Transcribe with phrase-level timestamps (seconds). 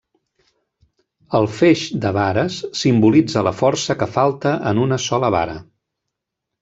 [1.39, 5.59] El feix de vares simbolitza la força que falta en una sola vara.